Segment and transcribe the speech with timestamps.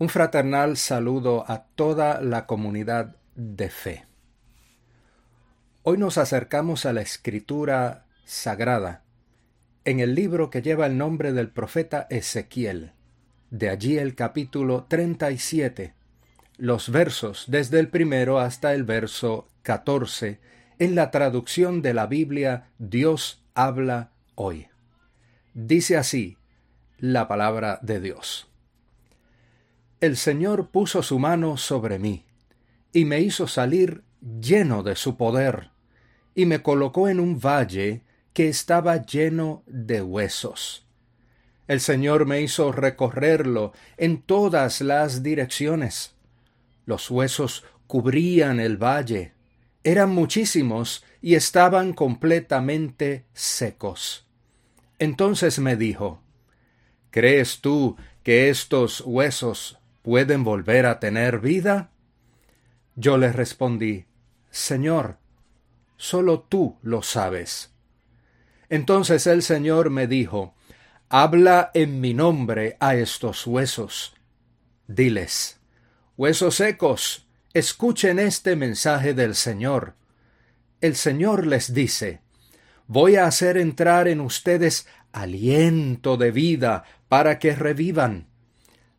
[0.00, 4.06] Un fraternal saludo a toda la comunidad de fe.
[5.82, 9.02] Hoy nos acercamos a la escritura sagrada,
[9.84, 12.92] en el libro que lleva el nombre del profeta Ezequiel.
[13.50, 15.94] De allí el capítulo 37,
[16.58, 20.38] los versos desde el primero hasta el verso 14,
[20.78, 24.68] en la traducción de la Biblia Dios habla hoy.
[25.54, 26.36] Dice así
[26.98, 28.47] la palabra de Dios.
[30.00, 32.24] El Señor puso su mano sobre mí,
[32.92, 34.04] y me hizo salir
[34.40, 35.70] lleno de su poder,
[36.36, 40.86] y me colocó en un valle que estaba lleno de huesos.
[41.66, 46.14] El Señor me hizo recorrerlo en todas las direcciones.
[46.86, 49.32] Los huesos cubrían el valle,
[49.82, 54.28] eran muchísimos y estaban completamente secos.
[55.00, 56.22] Entonces me dijo,
[57.10, 59.77] ¿Crees tú que estos huesos
[60.08, 61.90] ¿Pueden volver a tener vida?
[62.96, 64.06] Yo le respondí,
[64.50, 65.18] Señor,
[65.98, 67.74] solo tú lo sabes.
[68.70, 70.54] Entonces el Señor me dijo,
[71.10, 74.14] Habla en mi nombre a estos huesos.
[74.86, 75.60] Diles,
[76.16, 79.92] Huesos secos, escuchen este mensaje del Señor.
[80.80, 82.22] El Señor les dice,
[82.86, 88.28] Voy a hacer entrar en ustedes aliento de vida para que revivan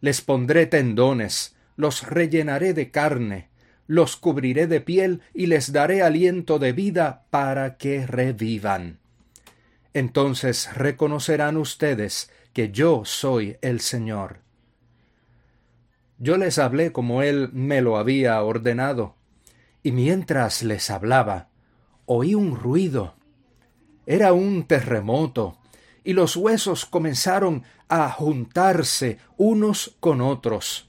[0.00, 3.48] les pondré tendones, los rellenaré de carne,
[3.86, 8.98] los cubriré de piel y les daré aliento de vida para que revivan.
[9.94, 14.40] Entonces reconocerán ustedes que yo soy el Señor.
[16.18, 19.14] Yo les hablé como él me lo había ordenado,
[19.82, 21.48] y mientras les hablaba,
[22.06, 23.14] oí un ruido.
[24.06, 25.58] Era un terremoto,
[26.08, 30.88] y los huesos comenzaron a juntarse unos con otros.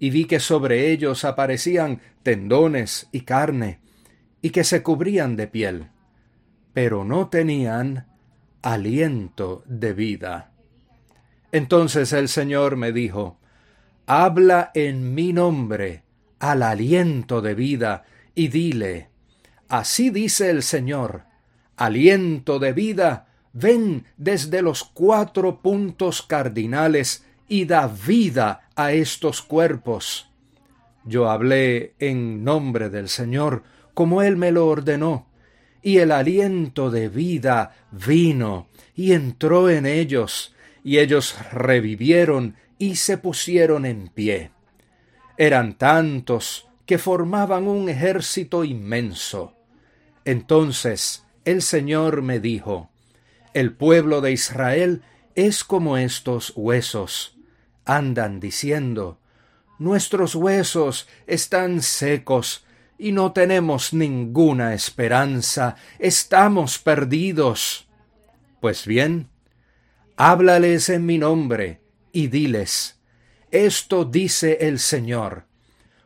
[0.00, 3.78] Y vi que sobre ellos aparecían tendones y carne,
[4.40, 5.90] y que se cubrían de piel,
[6.72, 8.08] pero no tenían
[8.62, 10.50] aliento de vida.
[11.52, 13.38] Entonces el Señor me dijo,
[14.06, 16.02] Habla en mi nombre
[16.40, 19.08] al aliento de vida, y dile,
[19.68, 21.26] Así dice el Señor,
[21.76, 30.28] aliento de vida, ven desde los cuatro puntos cardinales y da vida a estos cuerpos.
[31.04, 33.64] Yo hablé en nombre del Señor,
[33.94, 35.26] como Él me lo ordenó,
[35.82, 43.18] y el aliento de vida vino y entró en ellos, y ellos revivieron y se
[43.18, 44.50] pusieron en pie.
[45.36, 49.54] Eran tantos que formaban un ejército inmenso.
[50.24, 52.91] Entonces el Señor me dijo,
[53.54, 55.02] el pueblo de Israel
[55.34, 57.36] es como estos huesos.
[57.84, 59.18] Andan diciendo,
[59.78, 62.64] Nuestros huesos están secos
[62.98, 67.88] y no tenemos ninguna esperanza, estamos perdidos.
[68.60, 69.28] Pues bien,
[70.16, 71.80] háblales en mi nombre
[72.12, 73.00] y diles,
[73.50, 75.46] Esto dice el Señor,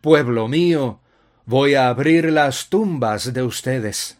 [0.00, 1.00] Pueblo mío,
[1.46, 4.18] voy a abrir las tumbas de ustedes,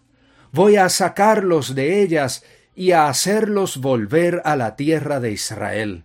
[0.53, 2.45] voy a sacarlos de ellas
[2.75, 6.05] y a hacerlos volver a la tierra de Israel.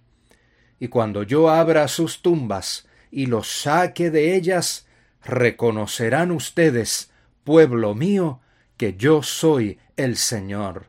[0.79, 4.87] Y cuando yo abra sus tumbas y los saque de ellas,
[5.23, 7.11] reconocerán ustedes,
[7.43, 8.41] pueblo mío,
[8.77, 10.87] que yo soy el Señor.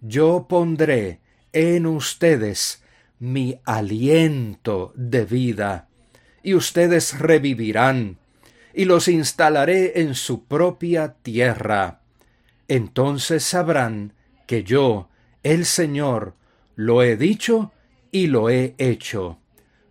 [0.00, 1.20] Yo pondré
[1.52, 2.82] en ustedes
[3.18, 5.88] mi aliento de vida,
[6.42, 8.18] y ustedes revivirán,
[8.74, 12.00] y los instalaré en su propia tierra.
[12.68, 14.12] Entonces sabrán
[14.46, 15.08] que yo,
[15.42, 16.34] el Señor,
[16.74, 17.72] lo he dicho
[18.10, 19.38] y lo he hecho.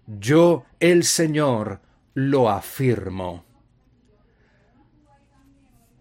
[0.08, 1.82] Yo, el Señor,
[2.14, 3.44] lo afirmo.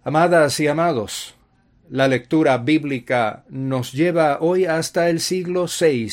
[0.04, 1.34] Amadas y amados,
[1.88, 6.10] la lectura bíblica nos lleva hoy hasta el siglo VI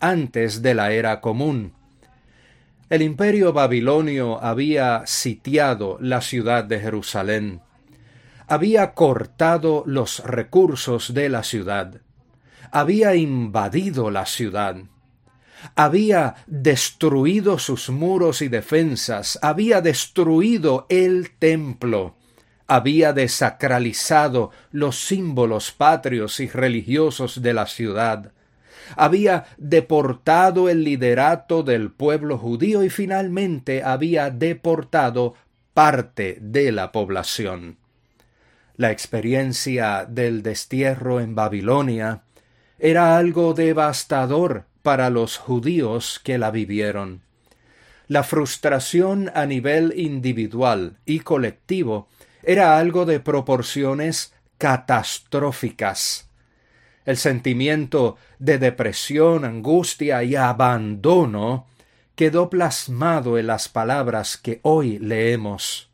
[0.00, 1.72] antes de la era común.
[2.90, 7.60] El imperio babilonio había sitiado la ciudad de Jerusalén
[8.48, 12.00] había cortado los recursos de la ciudad,
[12.70, 14.76] había invadido la ciudad,
[15.74, 22.16] había destruido sus muros y defensas, había destruido el templo,
[22.66, 28.32] había desacralizado los símbolos patrios y religiosos de la ciudad,
[28.96, 35.34] había deportado el liderato del pueblo judío y finalmente había deportado
[35.74, 37.77] parte de la población.
[38.78, 42.22] La experiencia del destierro en Babilonia
[42.78, 47.22] era algo devastador para los judíos que la vivieron.
[48.06, 52.06] La frustración a nivel individual y colectivo
[52.44, 56.30] era algo de proporciones catastróficas.
[57.04, 61.66] El sentimiento de depresión, angustia y abandono
[62.14, 65.87] quedó plasmado en las palabras que hoy leemos.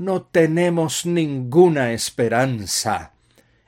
[0.00, 3.12] No tenemos ninguna esperanza.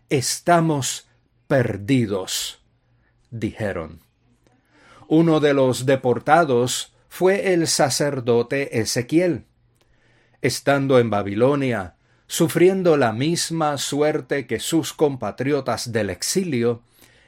[0.08, 1.06] Estamos
[1.46, 2.62] perdidos,
[3.30, 4.00] dijeron.
[5.08, 9.44] Uno de los deportados fue el sacerdote Ezequiel.
[10.40, 11.96] Estando en Babilonia,
[12.26, 16.80] sufriendo la misma suerte que sus compatriotas del exilio,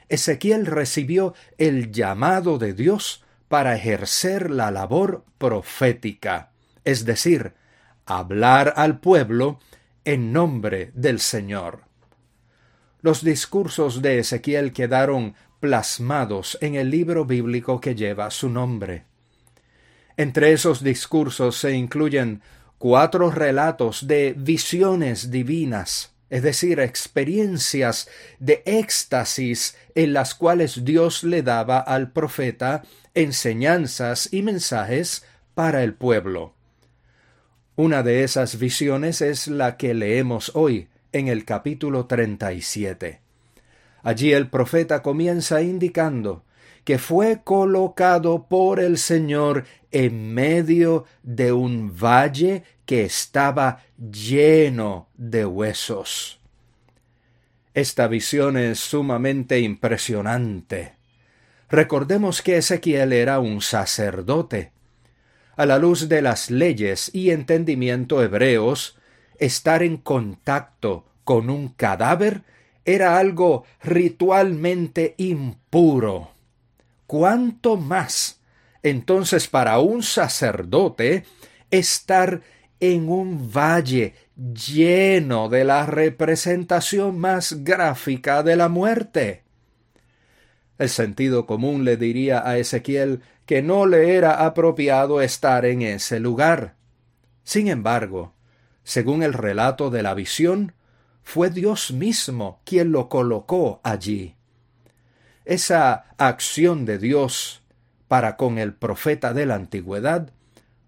[0.09, 6.49] Ezequiel recibió el llamado de Dios para ejercer la labor profética,
[6.85, 7.53] es decir,
[8.05, 9.59] hablar al pueblo
[10.03, 11.83] en nombre del Señor.
[13.01, 19.05] Los discursos de Ezequiel quedaron plasmados en el libro bíblico que lleva su nombre.
[20.17, 22.41] Entre esos discursos se incluyen
[22.77, 28.07] cuatro relatos de visiones divinas, es decir, experiencias
[28.39, 35.93] de éxtasis en las cuales Dios le daba al profeta enseñanzas y mensajes para el
[35.93, 36.54] pueblo.
[37.77, 43.19] Una de esas visiones es la que leemos hoy en el capítulo 37.
[44.01, 46.45] Allí el profeta comienza indicando
[46.85, 55.45] que fue colocado por el Señor en medio de un valle que estaba lleno de
[55.45, 56.39] huesos.
[57.73, 60.93] Esta visión es sumamente impresionante.
[61.69, 64.74] Recordemos que Ezequiel era un sacerdote.
[65.57, 68.97] A la luz de las leyes y entendimiento hebreos,
[69.39, 72.43] estar en contacto con un cadáver
[72.83, 76.31] era algo ritualmente impuro.
[77.07, 78.41] ¿Cuánto más
[78.83, 81.23] entonces para un sacerdote
[81.71, 82.41] estar
[82.79, 89.43] en un valle lleno de la representación más gráfica de la muerte?
[90.77, 96.19] El sentido común le diría a Ezequiel que no le era apropiado estar en ese
[96.19, 96.75] lugar.
[97.43, 98.33] Sin embargo,
[98.83, 100.73] según el relato de la visión,
[101.23, 104.35] fue Dios mismo quien lo colocó allí.
[105.43, 107.63] Esa acción de Dios
[108.07, 110.31] para con el profeta de la antigüedad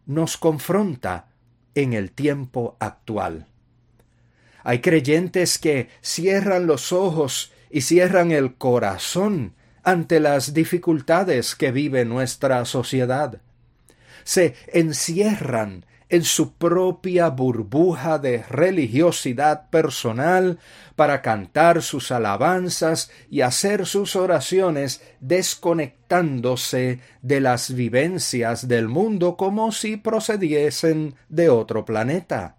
[0.06, 1.28] nos confronta
[1.76, 3.48] en el tiempo actual.
[4.64, 9.54] Hay creyentes que cierran los ojos y cierran el corazón
[9.88, 13.40] ante las dificultades que vive nuestra sociedad.
[14.26, 20.60] Se encierran en su propia burbuja de religiosidad personal
[20.98, 29.72] para cantar sus alabanzas y hacer sus oraciones desconectándose de las vivencias del mundo como
[29.72, 32.58] si procediesen de otro planeta.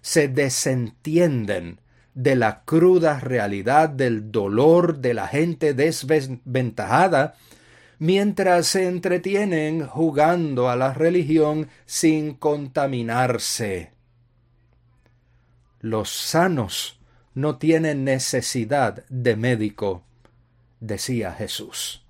[0.00, 1.80] Se desentienden
[2.14, 7.34] de la cruda realidad del dolor de la gente desventajada,
[7.98, 13.92] mientras se entretienen jugando a la religión sin contaminarse.
[15.80, 17.00] Los sanos
[17.34, 20.02] no tienen necesidad de médico,
[20.80, 22.04] decía Jesús.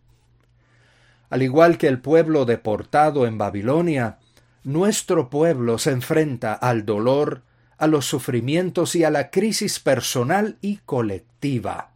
[1.30, 4.18] Al igual que el pueblo deportado en Babilonia,
[4.62, 7.42] nuestro pueblo se enfrenta al dolor,
[7.78, 11.90] a los sufrimientos y a la crisis personal y colectiva.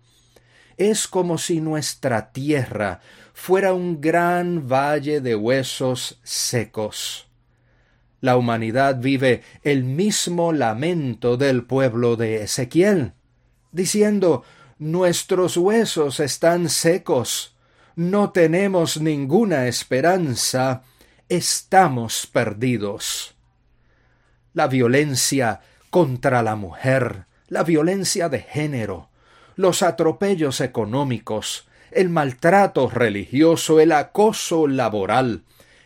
[0.77, 3.01] Es como si nuestra tierra
[3.35, 7.29] fuera un gran valle de huesos secos.
[8.21, 13.13] La humanidad vive el mismo lamento del pueblo de Ezequiel,
[13.71, 14.45] diciendo
[14.79, 17.57] Nuestros huesos están secos,
[17.97, 20.85] no tenemos ninguna esperanza,
[21.29, 23.38] estamos perdidos.
[24.55, 29.09] La violencia contra la mujer, la violencia de género,
[29.57, 35.43] los atropellos económicos, el maltrato religioso, el acoso laboral,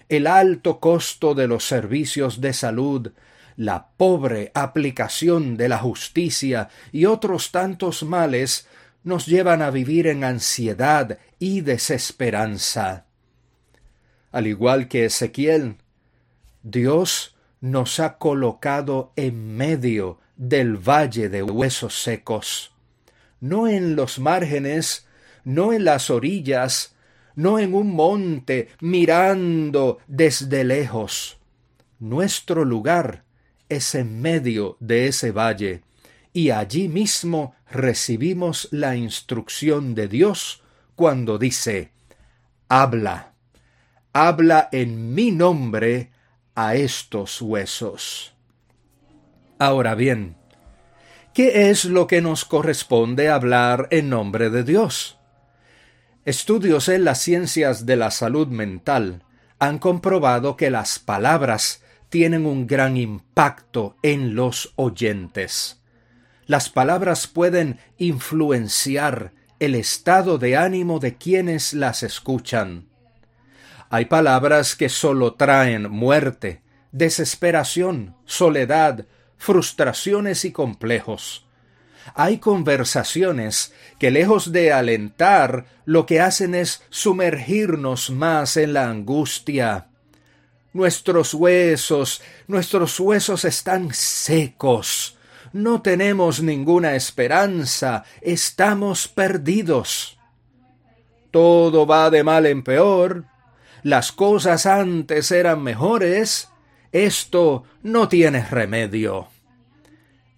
[0.08, 3.12] el alto costo de los servicios de salud,
[3.56, 8.66] la pobre aplicación de la justicia y otros tantos males
[9.04, 13.06] nos llevan a vivir en ansiedad y desesperanza.
[14.30, 15.76] Al igual que Ezequiel,
[16.62, 17.31] Dios
[17.62, 22.72] nos ha colocado en medio del valle de huesos secos,
[23.40, 25.06] no en los márgenes,
[25.44, 26.96] no en las orillas,
[27.36, 31.38] no en un monte mirando desde lejos.
[32.00, 33.22] Nuestro lugar
[33.68, 35.82] es en medio de ese valle,
[36.32, 40.64] y allí mismo recibimos la instrucción de Dios
[40.96, 41.92] cuando dice
[42.68, 43.34] Habla,
[44.12, 46.10] habla en mi nombre
[46.54, 48.34] a estos huesos.
[49.58, 50.36] Ahora bien,
[51.34, 55.18] ¿qué es lo que nos corresponde hablar en nombre de Dios?
[56.24, 59.24] Estudios en las ciencias de la salud mental
[59.58, 65.82] han comprobado que las palabras tienen un gran impacto en los oyentes.
[66.46, 72.91] Las palabras pueden influenciar el estado de ánimo de quienes las escuchan.
[73.94, 79.04] Hay palabras que solo traen muerte, desesperación, soledad,
[79.36, 81.44] frustraciones y complejos.
[82.14, 89.88] Hay conversaciones que lejos de alentar, lo que hacen es sumergirnos más en la angustia.
[90.72, 95.18] Nuestros huesos, nuestros huesos están secos.
[95.52, 98.04] No tenemos ninguna esperanza.
[98.22, 100.18] Estamos perdidos.
[101.30, 103.26] Todo va de mal en peor
[103.82, 106.50] las cosas antes eran mejores,
[106.92, 109.28] esto no tiene remedio.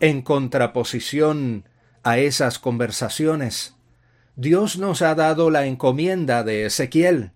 [0.01, 1.69] En contraposición
[2.03, 3.77] a esas conversaciones,
[4.37, 7.33] Dios nos ha dado la encomienda de Ezequiel,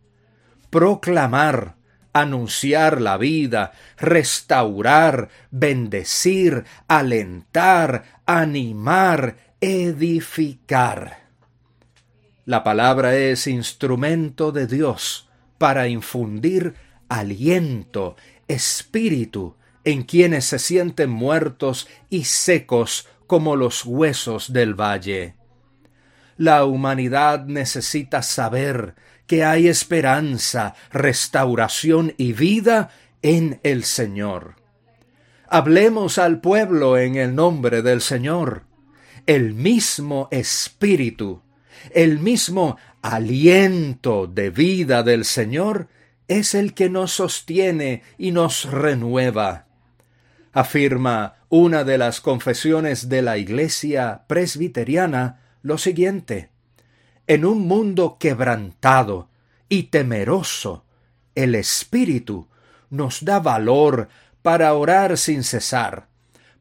[0.71, 1.77] proclamar,
[2.13, 11.29] anunciar la vida, restaurar, bendecir, alentar, animar, edificar.
[12.47, 15.28] La palabra es instrumento de Dios
[15.59, 16.75] para infundir
[17.09, 25.35] aliento, espíritu en quienes se sienten muertos y secos como los huesos del valle.
[26.37, 28.95] La humanidad necesita saber
[29.27, 32.91] que hay esperanza, restauración y vida
[33.23, 34.57] en el Señor.
[35.49, 38.65] Hablemos al pueblo en el nombre del Señor.
[39.27, 41.43] El mismo Espíritu,
[41.93, 45.89] el mismo aliento de vida del Señor
[46.27, 49.67] es el que nos sostiene y nos renueva.
[50.53, 56.51] Afirma una de las confesiones de la Iglesia presbiteriana lo siguiente
[57.27, 59.29] En un mundo quebrantado
[59.69, 60.85] y temeroso,
[61.35, 62.49] el Espíritu
[62.91, 64.09] nos da valor
[64.43, 66.09] para orar sin cesar,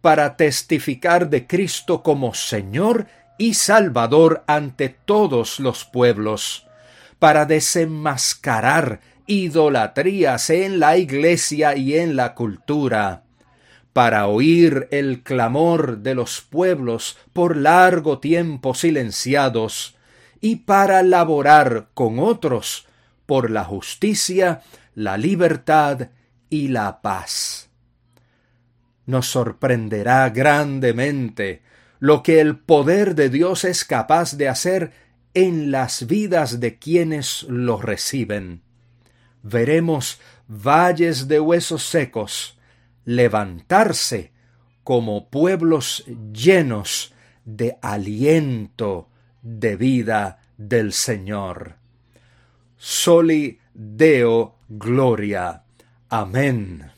[0.01, 6.67] para testificar de Cristo como Señor y Salvador ante todos los pueblos,
[7.19, 13.23] para desenmascarar idolatrías en la iglesia y en la cultura,
[13.93, 19.95] para oír el clamor de los pueblos por largo tiempo silenciados,
[20.39, 22.87] y para laborar con otros
[23.25, 24.61] por la justicia,
[24.93, 26.09] la libertad
[26.49, 27.69] y la paz.
[29.05, 31.63] Nos sorprenderá grandemente
[31.99, 34.91] lo que el poder de Dios es capaz de hacer
[35.33, 38.61] en las vidas de quienes lo reciben.
[39.43, 42.57] Veremos valles de huesos secos
[43.05, 44.31] levantarse
[44.83, 47.13] como pueblos llenos
[47.45, 49.09] de aliento
[49.41, 51.75] de vida del Señor.
[52.77, 55.63] Soli Deo Gloria.
[56.09, 56.96] Amén.